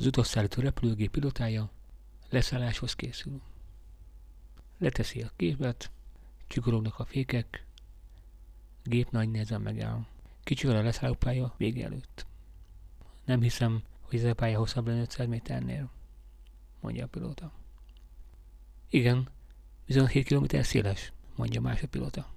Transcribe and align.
Az 0.00 0.06
utasszállító 0.06 0.62
repülőgép 0.62 1.10
pilotája 1.10 1.70
leszálláshoz 2.30 2.94
készül. 2.94 3.40
Leteszi 4.78 5.22
a 5.22 5.30
képet, 5.36 5.90
csikorognak 6.46 6.98
a 6.98 7.04
fékek, 7.04 7.66
gép 8.84 9.10
nagy 9.10 9.30
nehezen 9.30 9.60
megáll. 9.60 10.06
Kicsivel 10.42 10.76
a 10.76 10.82
leszállópálya 10.82 11.54
vége 11.56 11.84
előtt. 11.84 12.26
Nem 13.24 13.40
hiszem, 13.40 13.82
hogy 14.00 14.18
ez 14.18 14.24
a 14.24 14.34
pálya 14.34 14.58
hosszabb 14.58 14.86
lenne 14.86 15.00
500 15.00 15.26
méternél, 15.26 15.90
mondja 16.80 17.04
a 17.04 17.08
pilóta. 17.08 17.52
Igen, 18.88 19.28
27 19.86 20.26
km 20.26 20.60
széles, 20.60 21.12
mondja 21.34 21.60
más 21.60 21.82
a 21.82 21.88
pilóta. 21.88 22.34